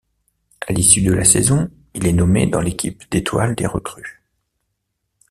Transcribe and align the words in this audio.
À 0.67 0.73
l'issue 0.73 1.03
de 1.03 1.13
la 1.13 1.23
saison, 1.23 1.69
il 1.93 2.07
est 2.07 2.11
nommé 2.13 2.47
dans 2.47 2.59
l'équipe 2.59 3.03
d'étoiles 3.11 3.53
des 3.53 3.67
recrues. 3.67 4.23